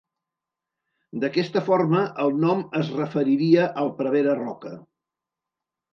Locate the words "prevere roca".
4.01-4.73